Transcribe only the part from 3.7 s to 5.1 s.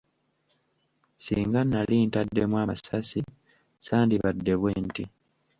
sandibadde bwe nti.